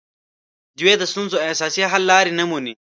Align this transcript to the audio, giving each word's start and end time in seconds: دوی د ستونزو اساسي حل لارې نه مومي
دوی 0.79 0.93
د 0.97 1.03
ستونزو 1.11 1.37
اساسي 1.51 1.81
حل 1.91 2.03
لارې 2.11 2.31
نه 2.39 2.43
مومي 2.49 2.73